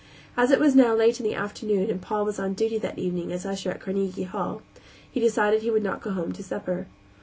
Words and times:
As 0.35 0.49
it 0.49 0.59
was 0.59 0.73
now 0.75 0.95
late 0.95 1.19
in 1.19 1.23
the 1.27 1.35
afternoon 1.35 1.91
and 1.91 2.01
Paul 2.01 2.25
was 2.25 2.39
on 2.39 2.55
duty 2.55 2.79
that 2.79 2.97
evening 2.97 3.31
as 3.31 3.45
usher 3.45 3.69
at 3.69 3.79
Carnegie 3.81 4.23
Hall, 4.23 4.63
he 5.11 5.19
decided 5.19 5.59
that 5.59 5.63
he 5.63 5.69
would 5.69 5.83
not 5.83 6.01
go 6.01 6.09
home 6.09 6.31
to 6.31 6.41
supper. 6.43 6.87